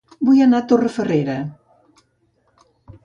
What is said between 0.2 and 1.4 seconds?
Vull anar a Torrefarrera